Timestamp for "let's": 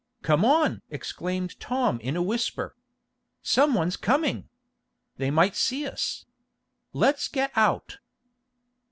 6.91-7.27